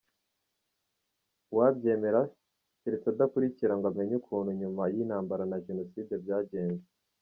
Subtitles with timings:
[1.51, 2.21] Uwabyemera,
[2.81, 6.87] keretse adakurikira ngo amenye ukuntu nyuma y’intambara na jenoside byagenze.